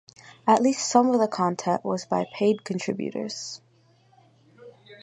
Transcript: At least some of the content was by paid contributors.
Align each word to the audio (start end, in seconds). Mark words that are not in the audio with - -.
At 0.47 0.63
least 0.63 0.89
some 0.89 1.13
of 1.13 1.19
the 1.19 1.27
content 1.27 1.85
was 1.85 2.05
by 2.07 2.25
paid 2.33 2.63
contributors. 2.63 3.61